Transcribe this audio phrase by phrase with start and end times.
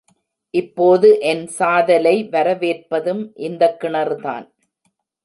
[0.53, 4.47] இப்போது என் சாதலை வரவேற்பதும் இந்தக் கிணறு தான்.